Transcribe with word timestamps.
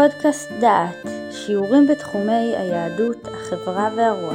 פודקאסט 0.00 0.48
דעת, 0.60 1.06
שיעורים 1.32 1.86
בתחומי 1.86 2.56
היהדות, 2.56 3.16
החברה 3.24 3.88
והרוח. 3.96 4.34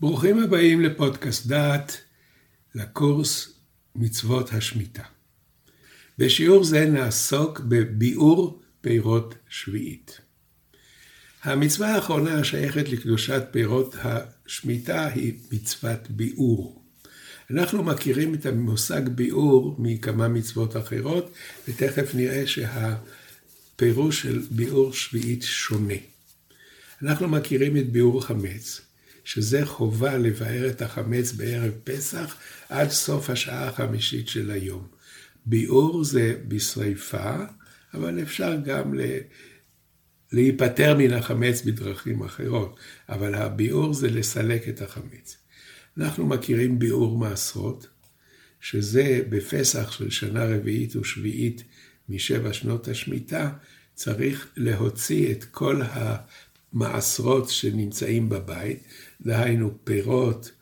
ברוכים 0.00 0.38
הבאים 0.38 0.80
לפודקאסט 0.80 1.46
דעת, 1.46 2.00
לקורס 2.74 3.58
מצוות 3.96 4.52
השמיטה. 4.52 5.02
בשיעור 6.18 6.64
זה 6.64 6.86
נעסוק 6.86 7.60
בביאור 7.60 8.60
פירות 8.80 9.34
שביעית. 9.48 10.20
המצווה 11.42 11.94
האחרונה 11.94 12.40
השייכת 12.40 12.88
לקדושת 12.88 13.42
פירות 13.50 13.96
השמיטה 14.04 15.06
היא 15.06 15.34
מצוות 15.52 16.10
ביאור. 16.10 16.81
אנחנו 17.52 17.82
מכירים 17.82 18.34
את 18.34 18.46
המושג 18.46 19.08
ביאור 19.08 19.76
מכמה 19.78 20.28
מצוות 20.28 20.76
אחרות, 20.76 21.32
ותכף 21.68 22.14
נראה 22.14 22.44
שהפירוש 22.46 24.22
של 24.22 24.42
ביאור 24.50 24.92
שביעית 24.92 25.42
שונה. 25.42 25.94
אנחנו 27.02 27.28
מכירים 27.28 27.76
את 27.76 27.92
ביאור 27.92 28.24
חמץ, 28.24 28.80
שזה 29.24 29.66
חובה 29.66 30.18
לבאר 30.18 30.70
את 30.70 30.82
החמץ 30.82 31.32
בערב 31.32 31.72
פסח 31.84 32.36
עד 32.68 32.90
סוף 32.90 33.30
השעה 33.30 33.68
החמישית 33.68 34.28
של 34.28 34.50
היום. 34.50 34.86
ביאור 35.46 36.04
זה 36.04 36.34
בשריפה, 36.48 37.36
אבל 37.94 38.22
אפשר 38.22 38.56
גם 38.64 38.94
ל... 38.94 39.00
להיפטר 40.32 40.96
מן 40.98 41.12
החמץ 41.12 41.62
בדרכים 41.62 42.22
אחרות, 42.22 42.80
אבל 43.08 43.34
הביאור 43.34 43.94
זה 43.94 44.10
לסלק 44.10 44.68
את 44.68 44.82
החמץ. 44.82 45.41
אנחנו 45.98 46.26
מכירים 46.26 46.78
ביאור 46.78 47.18
מעשרות, 47.18 47.86
שזה 48.60 49.22
בפסח 49.28 49.90
של 49.92 50.10
שנה 50.10 50.44
רביעית 50.44 50.96
ושביעית 50.96 51.64
משבע 52.08 52.52
שנות 52.52 52.88
השמיטה, 52.88 53.52
צריך 53.94 54.48
להוציא 54.56 55.32
את 55.32 55.44
כל 55.44 55.80
המעשרות 55.84 57.50
שנמצאים 57.50 58.28
בבית, 58.28 58.82
דהיינו 59.20 59.78
פירות 59.84 60.52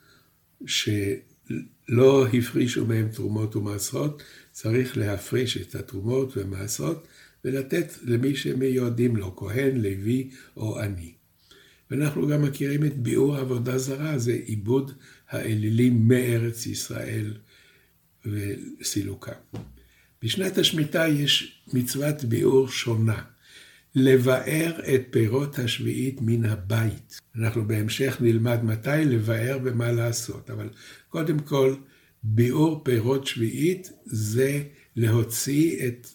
שלא 0.65 2.27
הפרישו 2.27 2.85
מהם 2.85 3.09
תרומות 3.09 3.55
ומעשרות, 3.55 4.23
צריך 4.51 4.97
להפריש 4.97 5.57
את 5.57 5.75
התרומות 5.75 6.37
ומעשרות 6.37 7.07
ולתת 7.45 7.93
למי 8.03 8.35
שמיועדים 8.35 9.15
לו, 9.15 9.35
כהן, 9.35 9.81
לוי 9.81 10.29
או 10.57 10.79
עני. 10.79 11.13
ואנחנו 11.91 12.27
גם 12.27 12.41
מכירים 12.41 12.85
את 12.85 12.97
ביאור 12.97 13.37
עבודה 13.37 13.77
זרה, 13.77 14.17
זה 14.17 14.31
עיבוד 14.31 14.91
האלילים 15.31 16.07
מארץ 16.07 16.65
ישראל 16.65 17.33
וסילוקה. 18.25 19.31
בשנת 20.23 20.57
השמיטה 20.57 21.07
יש 21.07 21.61
מצוות 21.73 22.23
ביאור 22.23 22.69
שונה, 22.69 23.23
לבאר 23.95 24.79
את 24.95 25.01
פירות 25.09 25.59
השביעית 25.59 26.17
מן 26.21 26.45
הבית. 26.45 27.19
אנחנו 27.35 27.67
בהמשך 27.67 28.17
נלמד 28.19 28.63
מתי 28.63 29.05
לבאר 29.05 29.59
ומה 29.63 29.91
לעשות, 29.91 30.49
אבל 30.49 30.69
קודם 31.09 31.39
כל, 31.39 31.75
ביאור 32.23 32.83
פירות 32.83 33.27
שביעית 33.27 33.91
זה 34.05 34.63
להוציא 34.95 35.87
את 35.87 36.07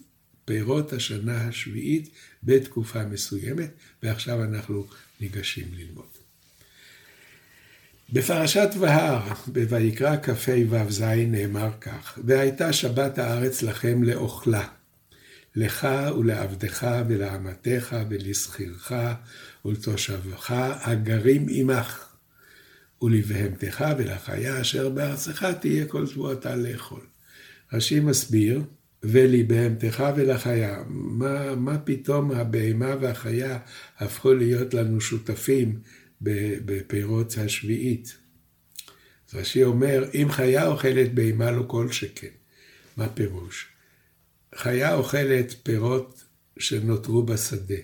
פירות 0.44 0.92
השנה 0.92 1.48
השביעית 1.48 2.11
בתקופה 2.42 3.06
מסוימת, 3.06 3.70
ועכשיו 4.03 4.44
אנחנו 4.44 4.87
ניגשים 5.20 5.69
ללמוד. 5.77 6.16
בפרשת 8.12 8.68
בהר, 8.80 9.32
בויקרא 9.46 10.16
כ"ה-ו"ז 10.22 11.02
נאמר 11.26 11.70
כך, 11.80 12.18
והייתה 12.24 12.72
שבת 12.72 13.18
הארץ 13.18 13.62
לכם 13.62 14.02
לאוכלה, 14.02 14.66
לך 15.56 15.88
ולעבדך 16.18 16.86
ולאמתך 17.08 17.96
ולשכירך 18.08 18.92
ולתושבך 19.64 20.50
הגרים 20.81 21.47
עמך, 21.48 22.08
ולבהמתך 23.03 23.84
ולחיה 23.98 24.60
אשר 24.60 24.88
בארצך 24.88 25.47
תהיה 25.60 25.86
כל 25.86 26.06
שבועתה 26.06 26.56
לאכול. 26.56 27.02
רש"י 27.72 28.00
מסביר, 28.00 28.62
ולבהמתך 29.02 30.04
ולחיה, 30.16 30.82
מה, 30.88 31.54
מה 31.54 31.78
פתאום 31.78 32.32
הבהמה 32.32 32.94
והחיה 33.00 33.58
הפכו 33.98 34.34
להיות 34.34 34.75
לנו 34.75 35.00
שותפים 35.00 35.78
בפירות 36.21 37.34
השביעית. 37.38 38.16
אז 39.28 39.34
רש"י 39.34 39.65
אומר, 39.65 40.04
אם 40.15 40.28
חיה 40.31 40.66
אוכלת 40.66 41.15
בהמה 41.15 41.50
לא 41.50 41.65
כל 41.66 41.93
שכן. 41.93 42.28
מה 42.97 43.09
פירוש? 43.09 43.66
חיה 44.55 44.94
אוכלת 44.94 45.55
פירות 45.62 46.25
שנותרו 46.59 47.22
בשדה. 47.22 47.75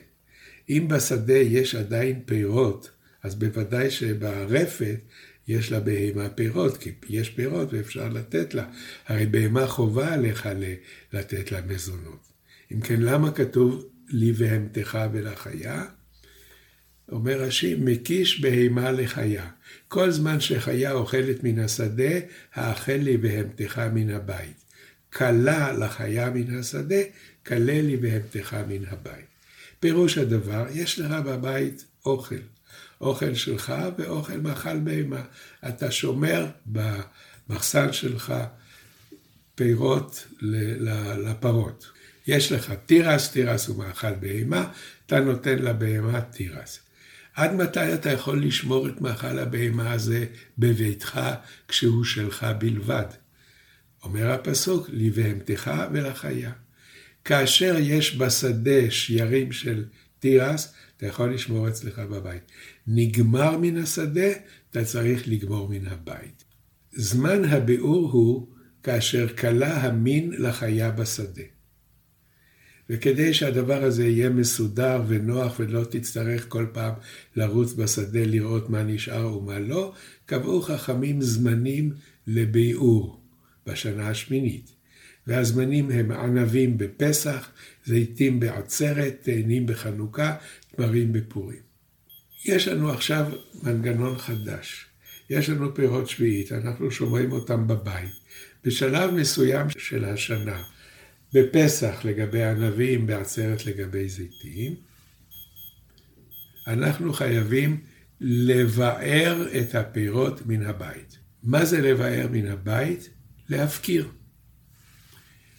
אם 0.68 0.86
בשדה 0.88 1.38
יש 1.38 1.74
עדיין 1.74 2.22
פירות, 2.26 2.90
אז 3.22 3.34
בוודאי 3.34 3.90
שברפת 3.90 5.00
יש 5.48 5.72
לה 5.72 5.80
בהמה 5.80 6.28
פירות, 6.28 6.76
כי 6.76 6.90
יש 7.08 7.30
פירות 7.30 7.72
ואפשר 7.72 8.08
לתת 8.08 8.54
לה. 8.54 8.70
הרי 9.06 9.26
בהמה 9.26 9.66
חובה 9.66 10.14
עליך 10.14 10.48
לתת 11.12 11.52
לה 11.52 11.60
מזונות. 11.60 12.32
אם 12.72 12.80
כן, 12.80 13.00
למה 13.00 13.32
כתוב 13.32 13.86
לי 14.08 14.32
בהמתך 14.32 14.98
ולחיה? 15.12 15.84
אומר 17.12 17.40
רש"י, 17.42 17.74
מקיש 17.74 18.40
בהמה 18.40 18.92
לחיה. 18.92 19.46
כל 19.88 20.10
זמן 20.10 20.40
שחיה 20.40 20.92
אוכלת 20.92 21.44
מן 21.44 21.58
השדה, 21.58 22.12
האכל 22.54 22.92
לי 22.92 23.16
בהמתך 23.16 23.82
מן 23.92 24.10
הבית. 24.10 24.64
כלה 25.12 25.72
לחיה 25.72 26.30
מן 26.30 26.58
השדה, 26.58 27.00
כלה 27.46 27.82
לי 27.82 27.96
בהמתך 27.96 28.56
מן 28.68 28.84
הבית. 28.90 29.26
פירוש 29.80 30.18
הדבר, 30.18 30.66
יש 30.74 30.98
לך 30.98 31.10
בבית 31.10 31.84
אוכל. 32.06 32.34
אוכל 33.00 33.34
שלך 33.34 33.74
ואוכל 33.98 34.36
מאכל 34.36 34.78
בהמה. 34.78 35.22
אתה 35.68 35.90
שומר 35.90 36.46
במחסן 36.66 37.92
שלך 37.92 38.34
פירות 39.54 40.26
לפרות. 40.40 41.90
יש 42.26 42.52
לך 42.52 42.72
תירס, 42.86 43.30
תירס 43.30 43.68
הוא 43.68 43.76
מאכל 43.76 44.14
בהמה, 44.14 44.72
אתה 45.06 45.20
נותן 45.20 45.58
לבהמה 45.58 46.20
תירס. 46.20 46.81
עד 47.34 47.54
מתי 47.54 47.94
אתה 47.94 48.10
יכול 48.12 48.44
לשמור 48.44 48.88
את 48.88 49.00
מאכל 49.00 49.38
הבהמה 49.38 49.92
הזה 49.92 50.26
בביתך 50.58 51.20
כשהוא 51.68 52.04
שלך 52.04 52.46
בלבד? 52.58 53.06
אומר 54.04 54.30
הפסוק, 54.30 54.90
לבהמתך 54.92 55.70
ולחיה. 55.92 56.52
כאשר 57.24 57.76
יש 57.78 58.16
בשדה 58.16 58.90
שיירים 58.90 59.52
של 59.52 59.84
תירס, 60.18 60.74
אתה 60.96 61.06
יכול 61.06 61.34
לשמור 61.34 61.68
אצלך 61.68 61.98
בבית. 61.98 62.42
נגמר 62.86 63.58
מן 63.58 63.76
השדה, 63.76 64.28
אתה 64.70 64.84
צריך 64.84 65.22
לגמור 65.26 65.68
מן 65.68 65.86
הבית. 65.86 66.44
זמן 66.92 67.44
הביאור 67.44 68.10
הוא 68.10 68.48
כאשר 68.82 69.36
כלה 69.36 69.82
המין 69.82 70.32
לחיה 70.38 70.90
בשדה. 70.90 71.42
וכדי 72.92 73.34
שהדבר 73.34 73.84
הזה 73.84 74.06
יהיה 74.06 74.30
מסודר 74.30 75.02
ונוח 75.08 75.54
ולא 75.58 75.84
תצטרך 75.84 76.44
כל 76.48 76.66
פעם 76.72 76.94
לרוץ 77.36 77.72
בשדה 77.72 78.24
לראות 78.24 78.70
מה 78.70 78.82
נשאר 78.82 79.36
ומה 79.36 79.58
לא, 79.58 79.92
קבעו 80.26 80.62
חכמים 80.62 81.22
זמנים 81.22 81.92
לביאור 82.26 83.20
בשנה 83.66 84.08
השמינית. 84.08 84.72
והזמנים 85.26 85.90
הם 85.90 86.12
ענבים 86.12 86.78
בפסח, 86.78 87.48
זיתים 87.86 88.40
בעצרת, 88.40 89.18
תאנים 89.22 89.66
בחנוכה, 89.66 90.36
תמרים 90.76 91.12
בפורים. 91.12 91.60
יש 92.44 92.68
לנו 92.68 92.90
עכשיו 92.90 93.26
מנגנון 93.62 94.18
חדש. 94.18 94.86
יש 95.30 95.50
לנו 95.50 95.74
פירות 95.74 96.08
שביעית, 96.08 96.52
אנחנו 96.52 96.90
שומרים 96.90 97.32
אותם 97.32 97.66
בבית. 97.66 98.10
בשלב 98.64 99.10
מסוים 99.10 99.66
של 99.70 100.04
השנה, 100.04 100.62
בפסח 101.32 102.00
לגבי 102.04 102.42
ענבים, 102.42 103.06
בעצרת 103.06 103.66
לגבי 103.66 104.08
זיתים, 104.08 104.74
אנחנו 106.66 107.12
חייבים 107.12 107.80
לבאר 108.20 109.48
את 109.60 109.74
הפירות 109.74 110.46
מן 110.46 110.62
הבית. 110.62 111.18
מה 111.42 111.64
זה 111.64 111.80
לבאר 111.80 112.26
מן 112.30 112.46
הבית? 112.46 113.08
להפקיר. 113.48 114.08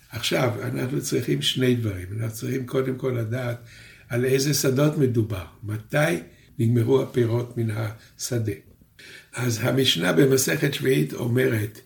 עכשיו, 0.10 0.52
אנחנו 0.64 1.02
צריכים 1.02 1.42
שני 1.42 1.76
דברים. 1.76 2.08
אנחנו 2.18 2.36
צריכים 2.36 2.66
קודם 2.66 2.96
כל 2.98 3.18
לדעת 3.20 3.62
על 4.10 4.26
איזה 4.26 4.54
שדות 4.54 4.98
מדובר, 4.98 5.46
מתי 5.64 6.20
נגמרו 6.60 7.02
הפירות 7.02 7.58
מן 7.58 7.70
השדה. 7.70 8.54
אז 9.34 9.60
המשנה 9.62 10.14
במסכת 10.14 10.74
שביעית 10.74 11.14
אומרת, 11.14 11.82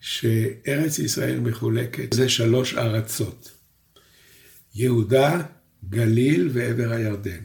שארץ 0.00 0.98
ישראל 0.98 1.40
מחולקת 1.40 2.12
זה 2.12 2.28
שלוש 2.28 2.74
ארצות. 2.74 3.50
יהודה, 4.74 5.42
גליל 5.88 6.50
ועבר 6.52 6.92
הירדן. 6.92 7.44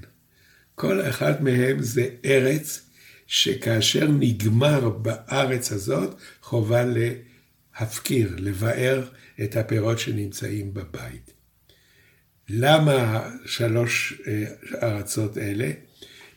כל 0.76 1.10
אחד 1.10 1.44
מהם 1.44 1.82
זה 1.82 2.10
ארץ 2.26 2.90
שכאשר 3.28 4.08
נגמר 4.08 4.90
בארץ 4.90 5.72
הזאת, 5.72 6.16
חובה 6.42 6.84
להפקיר, 6.86 8.36
לבאר 8.38 9.08
את 9.44 9.56
הפירות 9.56 10.00
שנמצאים 10.00 10.74
בבית. 10.74 11.32
למה 12.50 13.30
שלוש 13.46 14.22
אה, 14.28 14.46
ארצות 14.84 15.38
אלה? 15.38 15.72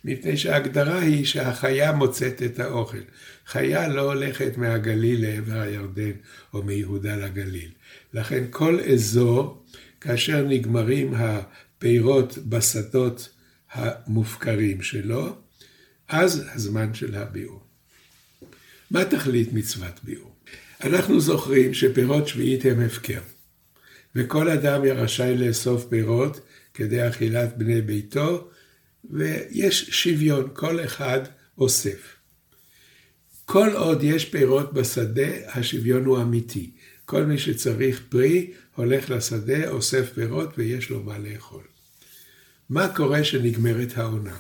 מפני 0.05 0.37
שההגדרה 0.37 0.99
היא 0.99 1.25
שהחיה 1.25 1.93
מוצאת 1.93 2.43
את 2.43 2.61
האוכל. 2.61 2.99
חיה 3.47 3.89
לא 3.89 4.01
הולכת 4.13 4.57
מהגליל 4.57 5.23
לעבר 5.23 5.61
הירדן 5.61 6.13
או 6.55 6.63
מיהודה 6.63 7.17
לגליל. 7.17 7.71
לכן 8.15 8.45
כל 8.51 8.81
אזור, 8.81 9.65
כאשר 10.01 10.45
נגמרים 10.45 11.15
הפירות 11.15 12.39
בשדות 12.39 13.29
המופקרים 13.73 14.83
שלו, 14.83 15.37
אז 16.09 16.45
הזמן 16.55 16.95
של 16.95 17.15
הביאור. 17.15 17.63
מה 18.91 19.05
תכלית 19.05 19.53
מצוות 19.53 20.01
ביאור? 20.05 20.35
אנחנו 20.85 21.21
זוכרים 21.21 21.75
שפירות 21.75 22.29
שביעית 22.29 22.65
הם 22.65 22.81
הפקר, 22.81 23.21
וכל 24.15 24.51
אדם 24.51 24.83
רשאי 24.83 25.37
לאסוף 25.37 25.85
פירות 25.85 26.41
כדי 26.75 27.09
אכילת 27.09 27.59
בני 27.59 27.83
ביתו, 27.83 28.51
ויש 29.11 29.91
שוויון, 29.91 30.49
כל 30.53 30.85
אחד 30.85 31.21
אוסף. 31.59 32.17
כל 33.45 33.71
עוד 33.75 34.03
יש 34.03 34.25
פירות 34.25 34.73
בשדה, 34.73 35.29
השוויון 35.49 36.05
הוא 36.05 36.23
אמיתי. 36.23 36.71
כל 37.05 37.25
מי 37.25 37.39
שצריך 37.39 38.03
פרי, 38.09 38.53
הולך 38.75 39.11
לשדה, 39.11 39.69
אוסף 39.69 40.13
פירות 40.15 40.59
ויש 40.59 40.91
לו 40.91 41.03
מה 41.03 41.19
לאכול. 41.19 41.63
מה 42.71 42.89
קורה 42.97 43.25
שנגמרת 43.25 43.99
העונה? 43.99 44.37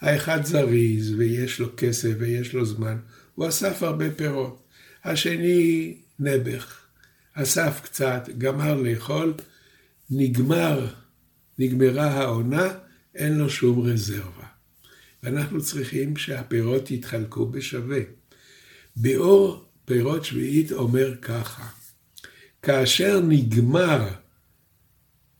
האחד 0.00 0.44
זריז 0.44 1.14
ויש 1.18 1.60
לו 1.60 1.68
כסף 1.76 2.12
ויש 2.18 2.54
לו 2.54 2.66
זמן, 2.66 2.96
הוא 3.34 3.48
אסף 3.48 3.82
הרבה 3.82 4.10
פירות. 4.10 4.62
השני 5.04 5.94
נעבך, 6.18 6.78
אסף 7.34 7.80
קצת, 7.82 8.28
גמר 8.38 8.74
לאכול, 8.74 9.34
נגמר, 10.10 10.86
נגמרה 11.58 12.06
העונה, 12.06 12.68
אין 13.18 13.38
לו 13.38 13.50
שום 13.50 13.80
רזרבה. 13.80 14.46
ואנחנו 15.22 15.62
צריכים 15.62 16.16
שהפירות 16.16 16.90
יתחלקו 16.90 17.46
בשווה. 17.46 18.00
ביאור 18.96 19.64
פירות 19.84 20.24
שביעית 20.24 20.72
אומר 20.72 21.14
ככה, 21.22 21.68
כאשר 22.62 23.20
נגמר 23.20 24.08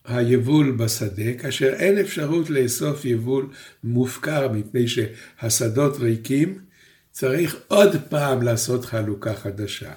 היבול 0.05 0.71
בשדה, 0.71 1.33
כאשר 1.33 1.73
אין 1.73 1.97
אפשרות 1.97 2.49
לאסוף 2.49 3.05
יבול 3.05 3.49
מופקר 3.83 4.51
מפני 4.51 4.85
שהשדות 4.87 5.97
ריקים, 5.99 6.59
צריך 7.11 7.55
עוד 7.67 7.95
פעם 8.09 8.41
לעשות 8.41 8.85
חלוקה 8.85 9.33
חדשה. 9.33 9.93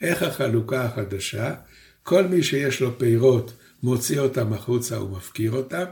איך 0.00 0.22
החלוקה 0.22 0.84
החדשה? 0.84 1.54
כל 2.02 2.26
מי 2.26 2.42
שיש 2.42 2.80
לו 2.80 2.98
פירות 2.98 3.52
מוציא 3.82 4.20
אותם 4.20 4.52
החוצה 4.52 5.02
ומפקיר 5.02 5.52
אותם, 5.52 5.84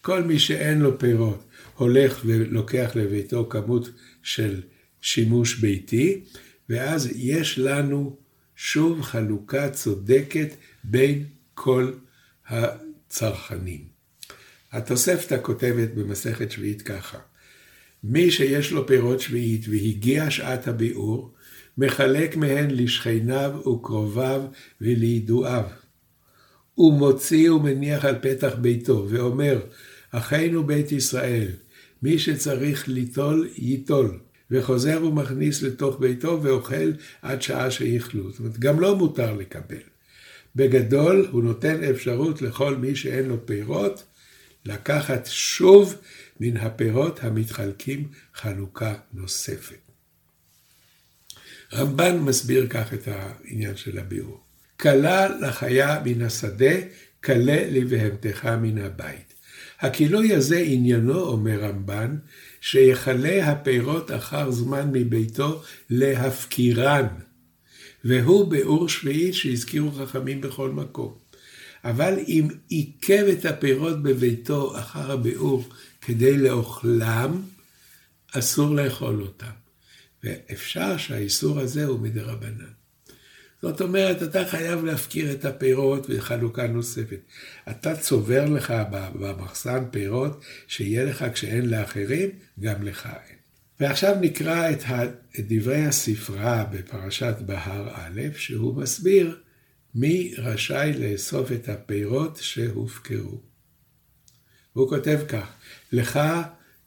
כל 0.00 0.22
מי 0.22 0.38
שאין 0.38 0.80
לו 0.80 0.98
פירות 0.98 1.44
הולך 1.74 2.20
ולוקח 2.24 2.90
לביתו 2.94 3.48
כמות 3.48 3.90
של 4.22 4.62
שימוש 5.00 5.58
ביתי, 5.58 6.20
ואז 6.68 7.08
יש 7.14 7.58
לנו 7.58 8.16
שוב 8.56 9.02
חלוקה 9.02 9.70
צודקת 9.70 10.48
בין 10.84 11.24
כל 11.54 11.92
הצרכנים. 12.48 13.84
התוספתא 14.72 15.36
כותבת 15.42 15.90
במסכת 15.94 16.50
שביעית 16.50 16.82
ככה: 16.82 17.18
מי 18.04 18.30
שיש 18.30 18.72
לו 18.72 18.86
פירות 18.86 19.20
שביעית 19.20 19.68
והגיע 19.68 20.30
שעת 20.30 20.68
הביאור, 20.68 21.34
מחלק 21.78 22.36
מהן 22.36 22.70
לשכניו 22.70 23.60
וקרוביו 23.68 24.42
ולידועיו. 24.80 25.64
הוא 26.80 26.92
מוציא 26.92 27.50
ומניח 27.50 28.04
על 28.04 28.16
פתח 28.20 28.54
ביתו, 28.60 29.06
ואומר, 29.08 29.60
אחינו 30.10 30.66
בית 30.66 30.92
ישראל, 30.92 31.48
מי 32.02 32.18
שצריך 32.18 32.88
ליטול, 32.88 33.48
ייטול. 33.56 34.18
וחוזר 34.50 35.06
ומכניס 35.06 35.62
לתוך 35.62 36.00
ביתו 36.00 36.40
ואוכל 36.42 36.92
עד 37.22 37.42
שעה 37.42 37.70
שיכלו. 37.70 38.30
זאת 38.30 38.38
אומרת, 38.38 38.58
גם 38.58 38.80
לא 38.80 38.96
מותר 38.96 39.34
לקבל. 39.34 39.82
בגדול, 40.56 41.28
הוא 41.30 41.42
נותן 41.42 41.84
אפשרות 41.84 42.42
לכל 42.42 42.76
מי 42.76 42.96
שאין 42.96 43.26
לו 43.26 43.46
פירות, 43.46 44.02
לקחת 44.64 45.26
שוב 45.26 45.94
מן 46.40 46.56
הפירות 46.56 47.24
המתחלקים 47.24 48.08
חלוקה 48.34 48.94
נוספת. 49.12 49.80
רמב"ן 51.74 52.18
מסביר 52.18 52.66
כך 52.70 52.94
את 52.94 53.08
העניין 53.08 53.76
של 53.76 53.98
הביאור. 53.98 54.49
כלה 54.80 55.28
לחיה 55.28 56.02
מן 56.04 56.22
השדה, 56.22 56.74
כלה 57.24 57.62
לבהמתך 57.70 58.44
מן 58.44 58.78
הבית. 58.78 59.34
הכילוי 59.80 60.34
הזה 60.34 60.58
עניינו, 60.58 61.20
אומר 61.20 61.60
רמב"ן, 61.60 62.16
שיכלה 62.60 63.50
הפירות 63.50 64.10
אחר 64.10 64.50
זמן 64.50 64.88
מביתו 64.92 65.62
להפקירן. 65.90 67.06
והוא 68.04 68.48
באור 68.48 68.88
שביעית 68.88 69.34
שהזכירו 69.34 69.92
חכמים 69.92 70.40
בכל 70.40 70.70
מקום. 70.70 71.14
אבל 71.84 72.14
אם 72.28 72.48
עיכב 72.68 73.24
את 73.32 73.44
הפירות 73.44 74.02
בביתו 74.02 74.78
אחר 74.78 75.12
הביאור 75.12 75.68
כדי 76.00 76.36
לאוכלם, 76.38 77.42
אסור 78.32 78.74
לאכול 78.74 79.22
אותם. 79.22 79.50
ואפשר 80.24 80.96
שהאיסור 80.96 81.60
הזה 81.60 81.84
הוא 81.84 82.00
מדרבנן. 82.00 82.79
זאת 83.62 83.80
אומרת, 83.80 84.22
אתה 84.22 84.44
חייב 84.44 84.84
להפקיר 84.84 85.32
את 85.32 85.44
הפירות 85.44 86.06
וחלוקה 86.08 86.66
נוספת. 86.66 87.20
אתה 87.70 87.96
צובר 87.96 88.44
לך 88.44 88.74
במחסן 89.14 89.84
פירות, 89.90 90.44
שיהיה 90.66 91.04
לך 91.04 91.24
כשאין 91.34 91.70
לאחרים, 91.70 92.30
גם 92.60 92.82
לך 92.82 93.06
אין. 93.06 93.36
ועכשיו 93.80 94.16
נקרא 94.20 94.70
את 94.70 94.84
דברי 95.38 95.84
הספרה 95.84 96.64
בפרשת 96.64 97.34
בהר 97.46 97.88
א', 97.94 98.20
שהוא 98.36 98.76
מסביר 98.76 99.38
מי 99.94 100.34
רשאי 100.38 100.92
לאסוף 100.98 101.52
את 101.52 101.68
הפירות 101.68 102.36
שהופקרו. 102.36 103.40
והוא 104.76 104.88
כותב 104.88 105.18
כך, 105.28 105.52
לך 105.92 106.20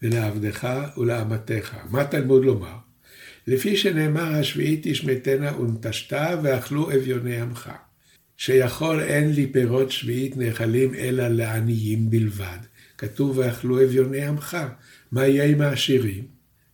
ולעבדך 0.02 0.68
ולאמתך. 0.98 1.76
מה 1.90 2.06
תלמוד 2.06 2.46
לומר? 2.46 2.83
לפי 3.48 3.78
שנאמר 3.78 4.36
השביעית 4.36 4.80
תשמטנה 4.84 5.58
ונטשתה 5.58 6.40
ואכלו 6.44 6.92
אביוני 6.92 7.42
עמך. 7.42 7.72
שיכול 8.38 9.00
אין 9.00 9.32
לי 9.32 9.48
פירות 9.48 9.92
שביעית 9.92 10.38
נאכלים 10.38 10.96
אלא 10.96 11.28
לעניים 11.28 12.10
בלבד. 12.10 12.58
כתוב 12.98 13.38
ואכלו 13.38 13.84
אביוני 13.84 14.26
עמך. 14.26 14.58
מה 15.12 15.28
יהיה 15.28 15.46
עם 15.46 15.62
העשירים? 15.62 16.24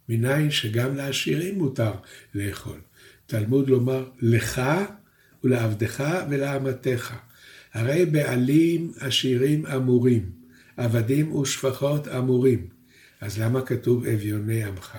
מניין 0.10 0.52
שגם 0.52 0.96
לעשירים 0.96 1.58
מותר 1.58 1.92
לאכול. 2.36 2.80
תלמוד 3.26 3.70
לומר 3.70 4.10
לך 4.22 4.62
ולעבדך 5.44 6.24
ולאמתך. 6.30 7.16
הרי 7.74 8.06
בעלים 8.06 8.92
עשירים 9.00 9.66
אמורים, 9.66 10.30
עבדים 10.78 11.36
ושפחות 11.36 12.08
אמורים. 12.08 12.68
אז 13.22 13.40
למה 13.40 13.62
כתוב 13.62 14.06
אביוני 14.06 14.64
עמך? 14.64 14.98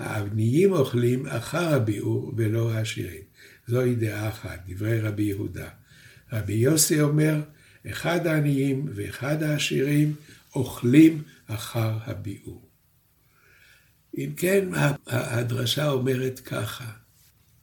העניים 0.00 0.72
אוכלים 0.72 1.26
אחר 1.26 1.74
הביאור 1.74 2.32
ולא 2.36 2.72
העשירים. 2.72 3.22
זוהי 3.66 3.94
דעה 3.94 4.28
אחת, 4.28 4.60
דברי 4.68 5.00
רבי 5.00 5.22
יהודה. 5.22 5.68
רבי 6.32 6.52
יוסי 6.52 7.00
אומר, 7.00 7.40
אחד 7.90 8.26
העניים 8.26 8.88
ואחד 8.94 9.42
העשירים 9.42 10.14
אוכלים 10.54 11.22
אחר 11.46 11.98
הביאור. 12.04 12.68
אם 14.18 14.30
כן, 14.36 14.68
הדרשה 15.06 15.88
אומרת 15.88 16.38
ככה, 16.38 16.90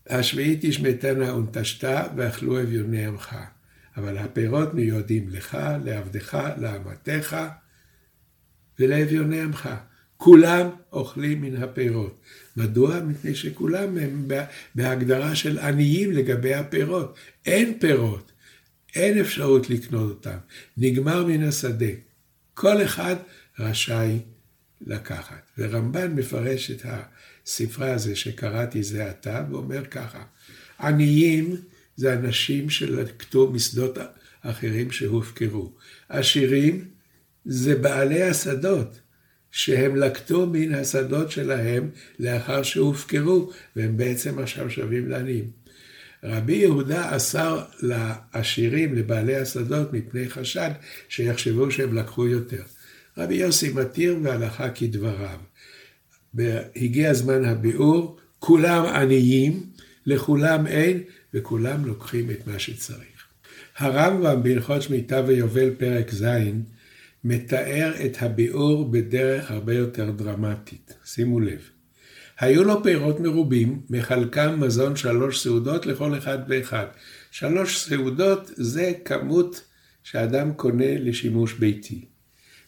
השביעית 0.10 0.60
תשמטנה 0.62 1.36
ונטשתה 1.36 2.04
ואכלו 2.16 2.62
אביוני 2.62 3.06
עמך, 3.06 3.36
אבל 3.98 4.18
הפירות 4.18 4.74
מיועדים 4.74 5.30
לך, 5.30 5.58
לעבדך, 5.84 6.38
לאמתך 6.58 7.38
ולאביוני 8.80 9.42
עמך. 9.42 9.70
כולם 10.18 10.70
אוכלים 10.94 11.42
מן 11.42 11.64
הפירות. 11.64 12.20
מדוע? 12.58 13.00
מפני 13.00 13.36
שכולם 13.36 13.98
הם 13.98 14.28
בהגדרה 14.76 15.36
של 15.36 15.60
עניים 15.60 16.12
לגבי 16.12 16.54
הפירות. 16.54 17.16
אין 17.46 17.80
פירות, 17.80 18.32
אין 18.96 19.20
אפשרות 19.20 19.70
לקנות 19.70 20.10
אותם. 20.10 20.38
נגמר 20.78 21.26
מן 21.26 21.44
השדה. 21.44 21.92
כל 22.54 22.84
אחד 22.84 23.16
רשאי 23.60 24.20
לקחת. 24.82 25.42
ורמב"ן 25.58 26.14
מפרש 26.14 26.72
את 26.72 26.86
הספרה 26.86 27.94
הזה 27.94 28.16
שקראתי 28.16 28.84
זה 28.84 29.10
עתה, 29.10 29.46
ואומר 29.52 29.86
ככה, 29.86 30.24
עניים 30.80 31.56
זה 31.96 32.14
אנשים 32.14 32.70
שלקטו 32.70 33.52
משדות 33.52 33.98
אחרים 34.42 34.92
שהופקרו. 34.92 35.74
עשירים 36.10 36.86
זה 37.46 37.76
בעלי 37.76 38.24
השדות. 38.24 39.00
שהם 39.58 39.96
לקטו 39.96 40.48
מן 40.52 40.74
השדות 40.74 41.32
שלהם 41.32 41.90
לאחר 42.20 42.64
שהופקרו, 42.64 43.52
והם 43.76 43.98
בעצם 43.98 44.40
עכשיו 44.40 44.70
שווים 44.70 45.10
לעניים. 45.10 45.50
רבי 46.24 46.56
יהודה 46.56 47.16
אסר 47.16 47.64
לעשירים, 47.82 48.96
לבעלי 48.96 49.36
השדות, 49.36 49.94
מפני 49.94 50.30
חשד 50.30 50.70
שיחשבו 51.10 51.72
שהם 51.72 51.94
לקחו 51.94 52.28
יותר. 52.28 52.62
רבי 53.18 53.36
יוסי 53.36 53.74
מתיר 53.74 54.18
והלכה 54.24 54.70
כדבריו. 54.70 55.40
הגיע 56.76 57.14
זמן 57.14 57.46
הביאור, 57.46 58.18
כולם 58.40 58.86
עניים, 58.86 59.64
לכולם 60.06 60.68
אין, 60.68 61.04
וכולם 61.34 61.86
לוקחים 61.86 62.32
את 62.32 62.48
מה 62.48 62.60
שצריך. 62.60 63.28
הרמב"ם 63.78 64.44
בהלכות 64.44 64.82
שמיטה 64.82 65.22
ויובל 65.28 65.70
פרק 65.78 66.14
ז' 66.14 66.26
מתאר 67.24 67.94
את 68.06 68.18
הביאור 68.22 68.92
בדרך 68.92 69.52
הרבה 69.52 69.74
יותר 69.74 70.12
דרמטית. 70.12 70.94
שימו 71.06 71.40
לב. 71.40 71.70
היו 72.40 72.64
לו 72.64 72.84
פירות 72.84 73.20
מרובים, 73.20 73.82
מחלקם 73.90 74.60
מזון 74.60 74.96
שלוש 74.96 75.44
סעודות 75.44 75.86
לכל 75.86 76.18
אחד 76.18 76.38
ואחד. 76.48 76.86
שלוש 77.32 77.78
סעודות 77.78 78.52
זה 78.56 78.92
כמות 79.06 79.62
שאדם 80.04 80.54
קונה 80.54 80.98
לשימוש 81.00 81.54
ביתי. 81.54 82.06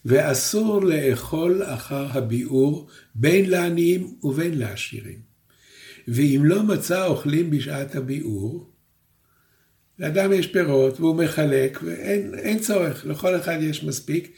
ואסור 0.05 0.83
לאכול 0.83 1.63
אחר 1.63 2.07
הביאור 2.17 2.87
בין 3.15 3.49
לעניים 3.49 4.13
ובין 4.23 4.57
לעשירים. 4.57 5.19
ואם 6.07 6.41
לא 6.43 6.63
מצא 6.63 7.05
אוכלים 7.05 7.49
בשעת 7.49 7.95
הביאור, 7.95 8.69
לאדם 9.99 10.33
יש 10.33 10.47
פירות 10.47 10.99
והוא 10.99 11.15
מחלק 11.15 11.79
ואין 11.83 12.59
צורך, 12.59 13.05
לכל 13.05 13.35
אחד 13.35 13.57
יש 13.61 13.83
מספיק, 13.83 14.31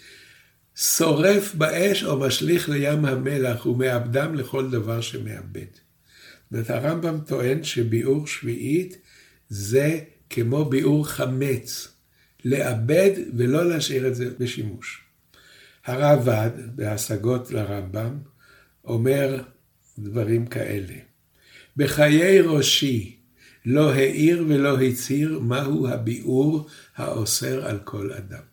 שורף 0.75 1.55
באש 1.55 2.03
או 2.03 2.19
משליך 2.19 2.69
לים 2.69 3.05
המלח 3.05 3.65
ומאבדם 3.65 4.35
לכל 4.35 4.71
דבר 4.71 5.01
שמאבד. 5.01 5.65
זאת 6.51 6.69
אומרת, 6.69 6.69
הרמב"ם 6.69 7.19
טוען 7.27 7.63
שביאור 7.63 8.27
שביעית 8.27 8.97
זה 9.49 9.99
כמו 10.29 10.65
ביאור 10.65 11.07
חמץ, 11.07 11.87
לאבד 12.45 13.11
ולא 13.37 13.69
להשאיר 13.69 14.07
את 14.07 14.15
זה 14.15 14.29
בשימוש. 14.39 15.01
הרעב"ד, 15.85 16.51
בהשגות 16.75 17.51
לרמב"ם, 17.51 18.17
אומר 18.85 19.43
דברים 19.99 20.45
כאלה: 20.45 20.93
בחיי 21.77 22.41
ראשי 22.41 23.20
לא 23.65 23.93
העיר 23.93 24.45
ולא 24.47 24.81
הצהיר 24.81 25.39
מהו 25.39 25.87
הביאור 25.87 26.67
האוסר 26.95 27.65
על 27.65 27.79
כל 27.83 28.13
אדם. 28.13 28.51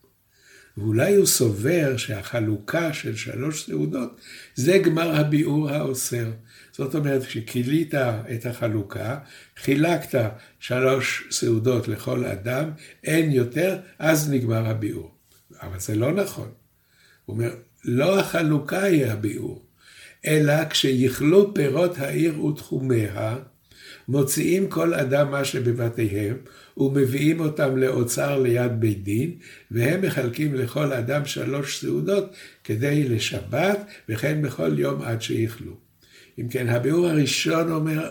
ואולי 0.79 1.15
הוא 1.15 1.27
סובר 1.27 1.97
שהחלוקה 1.97 2.93
של 2.93 3.17
שלוש 3.17 3.67
סעודות 3.67 4.21
זה 4.55 4.79
גמר 4.79 5.17
הביאור 5.17 5.71
האוסר. 5.71 6.31
זאת 6.73 6.95
אומרת, 6.95 7.23
כשכילית 7.23 7.95
את 8.35 8.47
החלוקה, 8.47 9.19
חילקת 9.57 10.31
שלוש 10.61 11.25
סעודות 11.31 11.89
לכל 11.89 12.25
אדם, 12.25 12.71
אין 13.05 13.33
יותר, 13.33 13.79
אז 13.99 14.31
נגמר 14.31 14.67
הביאור. 14.67 15.15
אבל 15.63 15.81
זה 15.81 15.95
לא 15.95 16.13
נכון. 16.13 16.49
הוא 17.25 17.37
אומר, 17.37 17.55
לא 17.85 18.21
החלוקה 18.21 18.83
היא 18.83 19.07
הביאור, 19.07 19.65
אלא 20.27 20.69
כשיכלו 20.71 21.55
פירות 21.55 21.99
העיר 21.99 22.45
ותחומיה, 22.45 23.37
מוציאים 24.09 24.69
כל 24.69 24.95
אדם 24.95 25.31
מה 25.31 25.45
שבבתיהם, 25.45 26.37
ומביאים 26.77 27.41
אותם 27.41 27.77
לאוצר 27.77 28.39
ליד 28.39 28.81
בית 28.81 29.05
דין, 29.05 29.31
והם 29.71 30.03
מחלקים 30.03 30.55
לכל 30.55 30.93
אדם 30.93 31.25
שלוש 31.25 31.81
סעודות 31.81 32.37
כדי 32.65 33.09
לשבת, 33.09 33.79
וכן 34.09 34.43
בכל 34.43 34.79
יום 34.79 35.03
עד 35.03 35.23
שיכלו. 35.23 35.73
אם 36.39 36.49
כן, 36.49 36.69
הביאור 36.69 37.07
הראשון 37.07 37.73
אומר 37.73 38.09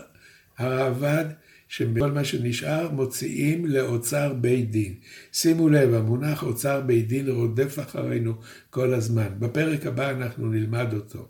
הרעב"ד, 0.58 1.26
שכל 1.68 2.12
מה 2.12 2.24
שנשאר 2.24 2.92
מוציאים 2.92 3.66
לאוצר 3.66 4.34
בית 4.34 4.72
דין. 4.72 4.94
שימו 5.34 5.70
לב, 5.70 5.94
המונח 5.94 6.44
אוצר 6.44 6.82
בית 6.82 7.08
דין 7.08 7.30
רודף 7.30 7.80
אחרינו 7.80 8.34
כל 8.70 8.94
הזמן. 8.94 9.28
בפרק 9.40 9.86
הבא 9.86 10.12
אנחנו 10.12 10.48
נלמד 10.48 10.94
אותו. 10.94 11.28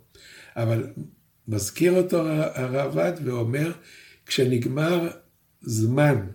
אבל 0.55 0.87
מזכיר 1.47 1.91
אותו 1.91 2.27
הרעב"ד 2.53 3.13
ואומר, 3.23 3.71
כשנגמר 4.27 5.09
זמן 5.61 6.27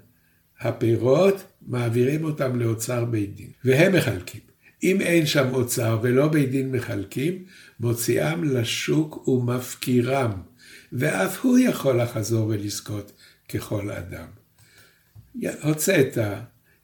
הפירות, 0.61 1.42
מעבירים 1.66 2.25
אותם 2.25 2.61
לאוצר 2.61 3.04
בית 3.04 3.37
דין, 3.37 3.50
והם 3.64 3.96
מחלקים. 3.96 4.40
אם 4.82 5.00
אין 5.00 5.26
שם 5.26 5.54
אוצר 5.54 5.99
ולא 6.02 6.28
בית 6.28 6.50
דין 6.50 6.72
מחלקים, 6.72 7.44
מוציאם 7.80 8.44
לשוק 8.44 9.28
ומפקירם, 9.28 10.32
ואף 10.92 11.44
הוא 11.44 11.58
יכול 11.58 12.00
לחזור 12.00 12.46
ולזכות 12.46 13.12
ככל 13.49 13.90
אדם. 13.90 14.26
הוצאת, 15.62 16.18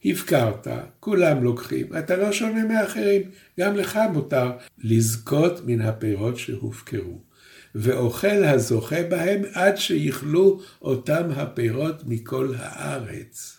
הפקרת, 0.05 0.67
כולם 1.01 1.45
לוקחים, 1.45 1.87
אתה 1.99 2.17
לא 2.17 2.33
שונה 2.33 2.65
מאחרים, 2.65 3.23
גם 3.61 3.77
לך 3.77 3.99
מותר 4.13 4.51
לזכות 4.79 5.61
מן 5.67 5.81
הפירות 5.81 6.39
שהופקרו. 6.39 7.28
ואוכל 7.75 8.45
הזוכה 8.45 9.03
בהם 9.03 9.43
עד 9.53 9.77
שיכלו 9.77 10.61
אותם 10.83 11.31
הפירות 11.31 12.03
מכל 12.07 12.55
הארץ. 12.59 13.59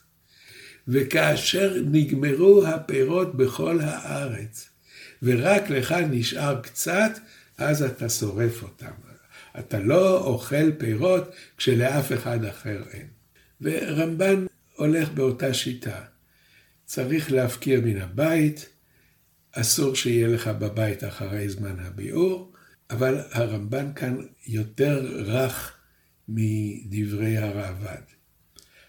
וכאשר 0.87 1.81
נגמרו 1.85 2.65
הפירות 2.67 3.35
בכל 3.35 3.79
הארץ, 3.81 4.69
ורק 5.23 5.69
לך 5.69 5.95
נשאר 6.09 6.61
קצת, 6.61 7.11
אז 7.57 7.83
אתה 7.83 8.09
שורף 8.09 8.63
אותם. 8.63 8.91
אתה 9.59 9.79
לא 9.79 10.17
אוכל 10.17 10.71
פירות 10.77 11.31
כשלאף 11.57 12.13
אחד 12.13 12.45
אחר 12.45 12.83
אין. 12.91 13.07
ורמב"ן 13.61 14.45
הולך 14.75 15.09
באותה 15.09 15.53
שיטה. 15.53 16.01
צריך 16.85 17.31
להפקיר 17.31 17.81
מן 17.81 18.01
הבית, 18.01 18.69
אסור 19.51 19.95
שיהיה 19.95 20.27
לך 20.27 20.47
בבית 20.47 21.03
אחרי 21.03 21.49
זמן 21.49 21.79
הביאור, 21.79 22.48
אבל 22.89 23.17
הרמב"ן 23.31 23.93
כאן 23.95 24.17
יותר 24.47 25.23
רך 25.25 25.77
מדברי 26.27 27.37
הראב"ד. 27.37 28.01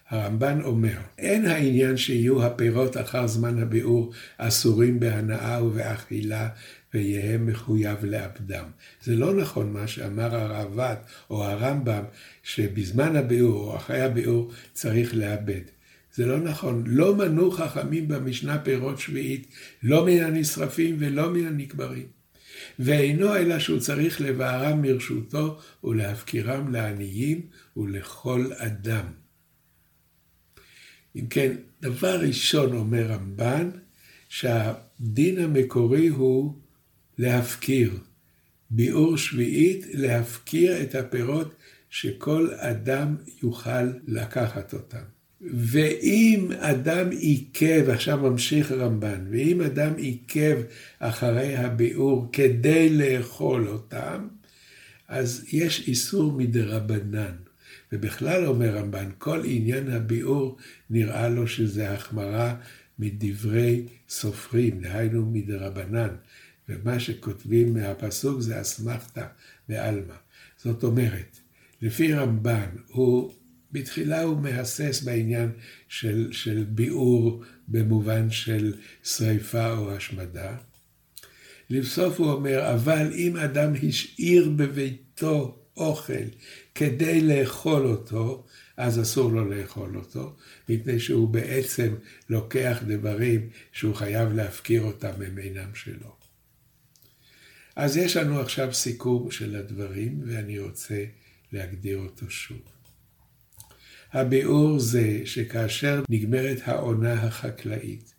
הרמב"ן 0.09 0.61
אומר, 0.61 0.97
אין 1.17 1.45
העניין 1.45 1.97
שיהיו 1.97 2.45
הפירות 2.45 2.97
אחר 2.97 3.27
זמן 3.27 3.59
הביאור 3.59 4.11
אסורים 4.37 4.99
בהנאה 4.99 5.63
ובאכילה 5.63 6.49
ויהא 6.93 7.37
מחויב 7.37 8.05
לאבדם. 8.05 8.65
זה 9.03 9.15
לא 9.15 9.33
נכון 9.33 9.73
מה 9.73 9.87
שאמר 9.87 10.35
הראב"ד 10.35 10.95
או 11.29 11.43
הרמב"ם, 11.43 12.03
שבזמן 12.43 13.15
הביאור 13.15 13.71
או 13.71 13.75
אחרי 13.75 14.01
הביאור 14.01 14.51
צריך 14.73 15.15
לאבד. 15.15 15.61
זה 16.13 16.25
לא 16.25 16.39
נכון. 16.39 16.83
לא 16.87 17.15
מנו 17.15 17.51
חכמים 17.51 18.07
במשנה 18.07 18.59
פירות 18.59 18.99
שביעית, 18.99 19.47
לא 19.83 20.05
מן 20.05 20.23
הנשרפים 20.23 20.95
ולא 20.99 21.29
מן 21.29 21.45
הנקברים. 21.45 22.20
ואינו 22.79 23.35
אלא 23.35 23.59
שהוא 23.59 23.79
צריך 23.79 24.21
לבערם 24.21 24.81
מרשותו 24.81 25.59
ולהפקירם 25.83 26.71
לעניים 26.71 27.41
ולכל 27.77 28.45
אדם. 28.57 29.05
אם 31.15 31.27
כן, 31.27 31.55
דבר 31.81 32.19
ראשון 32.19 32.75
אומר 32.75 33.05
רמב"ן, 33.05 33.69
שהדין 34.29 35.39
המקורי 35.39 36.07
הוא 36.07 36.55
להפקיר. 37.17 37.97
ביאור 38.69 39.17
שביעית, 39.17 39.85
להפקיר 39.93 40.81
את 40.81 40.95
הפירות 40.95 41.55
שכל 41.89 42.49
אדם 42.53 43.15
יוכל 43.43 43.83
לקחת 44.07 44.73
אותם. 44.73 45.20
ואם 45.41 46.51
אדם 46.59 47.09
עיכב, 47.09 47.89
עכשיו 47.89 48.17
ממשיך 48.17 48.71
רמב"ן, 48.71 49.25
ואם 49.31 49.61
אדם 49.61 49.93
עיכב 49.97 50.57
אחרי 50.99 51.55
הביאור 51.55 52.29
כדי 52.31 52.89
לאכול 52.89 53.67
אותם, 53.67 54.27
אז 55.07 55.45
יש 55.51 55.87
איסור 55.87 56.31
מדרבנן. 56.31 57.35
ובכלל 57.91 58.45
אומר 58.45 58.77
רמב"ן, 58.77 59.09
כל 59.17 59.41
עניין 59.45 59.91
הביאור 59.91 60.57
נראה 60.89 61.29
לו 61.29 61.47
שזה 61.47 61.91
החמרה 61.91 62.55
מדברי 62.99 63.85
סופרים, 64.09 64.81
דהיינו 64.81 65.25
מדרבנן. 65.25 66.15
ומה 66.69 66.99
שכותבים 66.99 67.73
מהפסוק 67.73 68.41
זה 68.41 68.61
אסמכתא 68.61 69.25
בעלמא. 69.69 70.13
זאת 70.57 70.83
אומרת, 70.83 71.39
לפי 71.81 72.13
רמב"ן, 72.13 72.69
הוא 72.87 73.33
בתחילה 73.71 74.21
הוא 74.21 74.41
מהסס 74.41 75.01
בעניין 75.01 75.51
של, 75.87 76.29
של 76.31 76.65
ביעור 76.69 77.43
במובן 77.67 78.29
של 78.29 78.73
שריפה 79.03 79.71
או 79.77 79.91
השמדה. 79.91 80.57
לבסוף 81.69 82.19
הוא 82.19 82.31
אומר, 82.31 82.73
אבל 82.73 83.11
אם 83.15 83.37
אדם 83.37 83.73
השאיר 83.83 84.49
בביתו 84.49 85.57
אוכל 85.77 86.23
כדי 86.75 87.21
לאכול 87.21 87.85
אותו, 87.85 88.45
אז 88.77 89.01
אסור 89.01 89.31
לו 89.31 89.49
לאכול 89.49 89.97
אותו, 89.97 90.35
מפני 90.69 90.99
שהוא 90.99 91.29
בעצם 91.29 91.95
לוקח 92.29 92.83
דברים 92.87 93.49
שהוא 93.71 93.95
חייב 93.95 94.33
להפקיר 94.33 94.81
אותם, 94.81 95.13
הם 95.27 95.37
אינם 95.37 95.75
שלו. 95.75 96.15
אז 97.75 97.97
יש 97.97 98.17
לנו 98.17 98.39
עכשיו 98.39 98.73
סיכום 98.73 99.31
של 99.31 99.55
הדברים, 99.55 100.21
ואני 100.25 100.59
רוצה 100.59 101.05
להגדיר 101.51 101.97
אותו 101.97 102.29
שוב. 102.29 102.80
הביאור 104.13 104.79
זה 104.79 105.21
שכאשר 105.25 106.03
נגמרת 106.09 106.57
העונה 106.65 107.13
החקלאית 107.13 108.13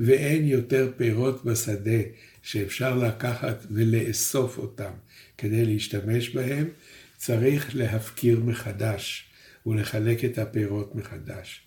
ואין 0.00 0.46
יותר 0.46 0.90
פירות 0.96 1.44
בשדה 1.44 2.00
שאפשר 2.42 2.96
לקחת 2.96 3.66
ולאסוף 3.70 4.58
אותם 4.58 4.90
כדי 5.38 5.64
להשתמש 5.64 6.28
בהם, 6.28 6.68
צריך 7.16 7.76
להפקיר 7.76 8.40
מחדש 8.40 9.30
ולחלק 9.66 10.24
את 10.24 10.38
הפירות 10.38 10.94
מחדש. 10.94 11.60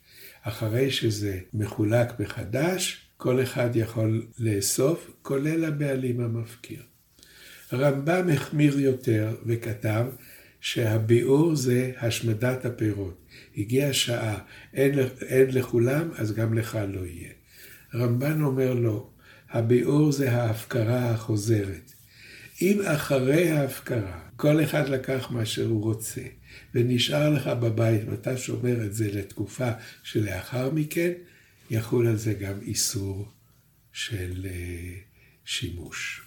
אחרי 0.43 0.91
שזה 0.91 1.39
מחולק 1.53 2.19
מחדש, 2.19 3.01
כל 3.17 3.43
אחד 3.43 3.75
יכול 3.75 4.25
לאסוף, 4.39 5.11
כולל 5.21 5.65
הבעלים 5.65 6.19
המפקיר. 6.19 6.81
רמב"ם 7.73 8.29
החמיר 8.29 8.79
יותר 8.79 9.35
וכתב 9.45 10.05
שהביאור 10.63 11.55
זה 11.55 11.91
השמדת 11.97 12.65
הפירות. 12.65 13.25
הגיעה 13.57 13.93
שעה, 13.93 14.39
אין, 14.73 14.99
אין 15.21 15.51
לכולם, 15.51 16.09
אז 16.15 16.33
גם 16.33 16.53
לך 16.53 16.77
לא 16.87 17.05
יהיה. 17.05 17.29
רמב"ן 17.95 18.41
אומר 18.41 18.73
לא, 18.73 19.09
הביאור 19.49 20.11
זה 20.11 20.31
ההפקרה 20.31 21.09
החוזרת. 21.09 21.93
אם 22.61 22.81
אחרי 22.85 23.49
ההפקרה 23.49 24.19
כל 24.35 24.63
אחד 24.63 24.89
לקח 24.89 25.31
מה 25.31 25.45
שהוא 25.45 25.83
רוצה 25.83 26.21
ונשאר 26.73 27.29
לך 27.29 27.47
בבית 27.47 28.01
ואתה 28.09 28.37
שומר 28.37 28.85
את 28.85 28.93
זה 28.93 29.11
לתקופה 29.11 29.69
שלאחר 30.03 30.71
מכן, 30.71 31.11
יחול 31.69 32.07
על 32.07 32.17
זה 32.17 32.33
גם 32.33 32.61
איסור 32.61 33.27
של 33.93 34.45
אה, 34.45 34.93
שימוש. 35.45 36.21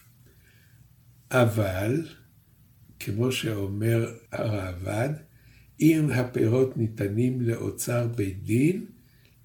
אבל, 1.31 2.07
כמו 3.01 3.33
שאומר 3.33 4.13
הראב"ד, 4.33 5.11
אם 5.81 6.11
הפירות 6.11 6.77
ניתנים 6.77 7.41
לאוצר 7.41 8.07
בית 8.07 8.43
דין, 8.43 8.87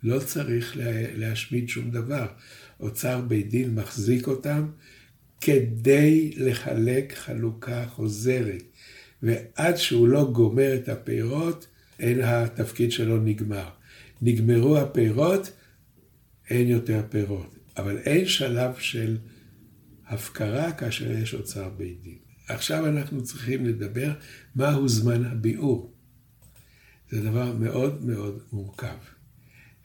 לא 0.03 0.19
צריך 0.19 0.77
להשמיד 1.15 1.69
שום 1.69 1.91
דבר. 1.91 2.27
אוצר 2.79 3.21
בית 3.21 3.49
דין 3.49 3.75
מחזיק 3.75 4.27
אותם 4.27 4.69
כדי 5.41 6.33
לחלק 6.37 7.13
חלוקה 7.13 7.87
חוזרת. 7.87 8.63
ועד 9.23 9.75
שהוא 9.75 10.07
לא 10.07 10.31
גומר 10.31 10.75
את 10.75 10.89
הפירות, 10.89 11.67
אין 11.99 12.21
התפקיד 12.21 12.91
שלו 12.91 13.17
נגמר. 13.17 13.69
נגמרו 14.21 14.77
הפירות, 14.77 15.51
אין 16.49 16.67
יותר 16.67 17.01
פירות. 17.09 17.55
אבל 17.77 17.97
אין 17.97 18.25
שלב 18.25 18.75
של 18.79 19.17
הפקרה 20.07 20.71
כאשר 20.71 21.11
יש 21.11 21.33
אוצר 21.33 21.69
בית 21.69 22.01
דין. 22.01 22.30
עכשיו 22.53 22.87
אנחנו 22.87 23.23
צריכים 23.23 23.65
לדבר 23.65 24.13
מהו 24.55 24.89
זמן 24.89 25.25
הביאור. 25.25 25.93
זה 27.09 27.21
דבר 27.21 27.53
מאוד 27.53 28.05
מאוד 28.05 28.39
מורכב. 28.51 28.97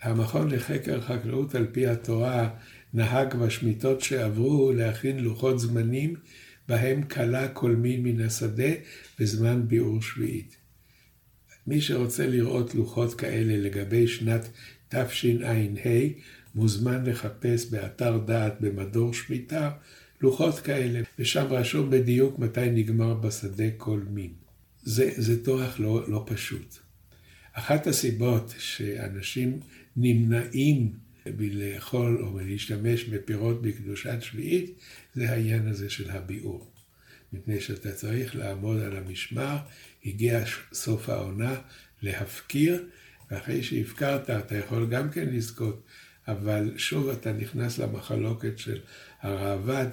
המכון 0.02 0.50
לחקר 0.50 1.00
חקלאות 1.00 1.54
על 1.54 1.66
פי 1.72 1.86
התורה 1.86 2.48
נהג 2.94 3.34
בשמיטות 3.34 4.00
שעברו 4.00 4.72
להכין 4.72 5.18
לוחות 5.18 5.60
זמנים 5.60 6.14
בהם 6.68 7.02
כלה 7.02 7.48
כל 7.48 7.76
מין 7.76 8.02
מן 8.02 8.20
השדה 8.20 8.70
בזמן 9.20 9.68
ביאור 9.68 10.02
שביעית. 10.02 10.56
מי 11.66 11.80
שרוצה 11.80 12.26
לראות 12.26 12.74
לוחות 12.74 13.14
כאלה 13.14 13.56
לגבי 13.56 14.08
שנת 14.08 14.48
תשע"ה, 14.88 15.98
מוזמן 16.54 17.06
לחפש 17.06 17.70
באתר 17.70 18.18
דעת 18.18 18.60
במדור 18.60 19.14
שמיטה 19.14 19.70
לוחות 20.20 20.58
כאלה, 20.58 21.00
ושם 21.18 21.46
רשום 21.50 21.90
בדיוק 21.90 22.38
מתי 22.38 22.70
נגמר 22.70 23.14
בשדה 23.14 23.70
כל 23.76 24.00
מין. 24.10 24.30
זה, 24.82 25.10
זה 25.16 25.44
תואך 25.44 25.80
לא, 25.80 26.04
לא 26.08 26.24
פשוט. 26.26 26.78
אחת 27.52 27.86
הסיבות 27.86 28.54
שאנשים 28.58 29.60
נמנעים 29.96 30.92
מלאכול 31.26 32.22
או 32.22 32.30
מלהשתמש 32.30 33.04
בפירות 33.04 33.62
בקדושת 33.62 34.22
שביעית, 34.22 34.78
זה 35.14 35.30
העניין 35.30 35.68
הזה 35.68 35.90
של 35.90 36.10
הביאור. 36.10 36.70
מפני 37.32 37.60
שאתה 37.60 37.92
צריך 37.92 38.36
לעמוד 38.36 38.80
על 38.80 38.96
המשמר, 38.96 39.56
הגיע 40.04 40.44
סוף 40.72 41.08
העונה, 41.08 41.54
להפקיר, 42.02 42.84
ואחרי 43.30 43.62
שהפקרת 43.62 44.30
אתה 44.30 44.56
יכול 44.56 44.86
גם 44.90 45.10
כן 45.10 45.28
לזכות, 45.28 45.82
אבל 46.28 46.72
שוב 46.76 47.08
אתה 47.08 47.32
נכנס 47.32 47.78
למחלוקת 47.78 48.58
של 48.58 48.78
הראב"ד, 49.20 49.86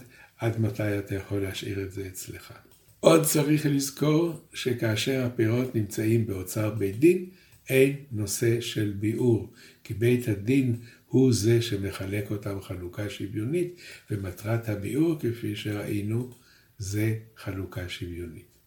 עד 0.44 0.60
מתי 0.60 1.00
אתה 1.00 1.16
יכול 1.16 1.42
להשאיר 1.42 1.82
את 1.82 1.92
זה 1.92 2.08
אצלך. 2.08 2.54
עוד 3.00 3.24
צריך 3.24 3.66
לזכור 3.66 4.48
שכאשר 4.54 5.26
הפירות 5.26 5.76
נמצאים 5.76 6.28
באוצר 6.28 6.70
בית 6.70 7.00
דין, 7.00 7.26
אין 7.70 7.96
נושא 8.12 8.62
של 8.62 8.94
ביאור, 9.00 9.54
כי 9.84 9.94
בית 9.94 10.28
הדין 10.28 10.76
הוא 11.08 11.34
זה 11.34 11.62
שמחלק 11.62 12.32
אותם 12.32 12.62
חלוקה 12.62 13.10
שוויונית, 13.10 13.76
ומטרת 14.12 14.70
הביאור, 14.70 15.20
כפי 15.20 15.56
שראינו, 15.56 16.32
זה 16.78 17.16
חלוקה 17.38 17.90
שוויונית. 17.90 18.58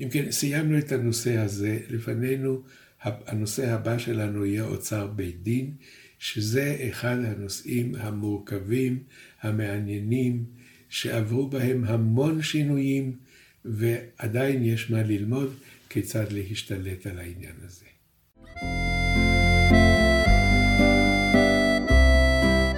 אם 0.00 0.08
כן, 0.10 0.30
סיימנו 0.30 0.78
את 0.78 0.92
הנושא 0.92 1.36
הזה, 1.36 1.78
לפנינו 1.90 2.62
הנושא 3.02 3.70
הבא 3.70 3.98
שלנו 3.98 4.46
יהיה 4.46 4.64
אוצר 4.64 5.06
בית 5.06 5.42
דין, 5.42 5.74
שזה 6.18 6.76
אחד 6.90 7.16
הנושאים 7.24 7.94
המורכבים, 7.94 9.02
המעניינים, 9.40 10.44
שעברו 10.90 11.48
בהם 11.48 11.84
המון 11.84 12.42
שינויים, 12.42 13.16
ועדיין 13.64 14.64
יש 14.64 14.90
מה 14.90 15.02
ללמוד 15.02 15.54
כיצד 15.88 16.32
להשתלט 16.32 17.06
על 17.06 17.18
העניין 17.18 17.54
הזה. 17.64 17.84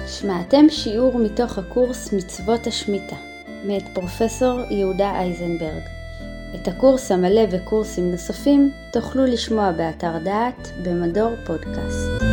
שמעתם 0.07 0.65
שיעור 0.69 1.19
מתוך 1.19 1.57
הקורס 1.57 2.13
מצוות 2.13 2.67
השמיטה, 2.67 3.17
מאת 3.67 3.83
פרופסור 3.93 4.59
יהודה 4.71 5.11
אייזנברג. 5.11 5.83
את 6.55 6.67
הקורס 6.67 7.11
המלא 7.11 7.41
וקורסים 7.51 8.11
נוספים 8.11 8.71
תוכלו 8.91 9.25
לשמוע 9.25 9.71
באתר 9.71 10.19
דעת 10.23 10.67
במדור 10.83 11.35
פודקאסט. 11.45 12.32